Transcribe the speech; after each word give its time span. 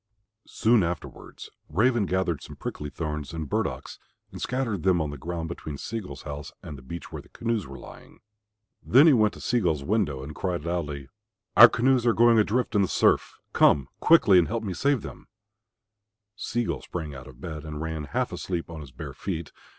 Soon 0.47 0.81
afterwards 0.81 1.51
Raven 1.69 2.07
gathered 2.07 2.41
some 2.41 2.55
prickly 2.55 2.89
thorns 2.89 3.33
and 3.35 3.47
burdocks 3.47 3.99
and 4.31 4.41
scattered 4.41 4.81
them 4.81 4.99
on 4.99 5.11
the 5.11 5.15
ground 5.19 5.47
between 5.47 5.77
Sea 5.77 5.99
gull's 5.99 6.23
house 6.23 6.51
and 6.63 6.75
the 6.75 6.81
beach 6.81 7.11
where 7.11 7.21
the 7.21 7.29
canoes 7.29 7.67
were 7.67 7.77
lying. 7.77 8.19
Then 8.81 9.05
he 9.05 9.13
went 9.13 9.35
to 9.35 9.39
Sea 9.41 9.59
gull's 9.59 9.83
window 9.83 10.23
and 10.23 10.33
cried 10.33 10.65
loudly, 10.65 11.07
"Our 11.55 11.69
canoes 11.69 12.07
are 12.07 12.13
going 12.13 12.39
adrift 12.39 12.73
in 12.73 12.81
the 12.81 12.87
surf. 12.87 13.35
Come 13.53 13.89
quickly 13.99 14.39
and 14.39 14.47
help 14.47 14.63
me 14.63 14.73
to 14.73 14.79
save 14.79 15.03
them." 15.03 15.27
Sea 16.35 16.63
gull 16.63 16.81
sprang 16.81 17.13
out 17.13 17.27
of 17.27 17.39
bed 17.39 17.63
and 17.63 17.79
ran 17.79 18.05
half 18.05 18.31
asleep 18.31 18.71
on 18.71 18.81
his 18.81 18.89
bare 18.89 19.13
feet. 19.13 19.51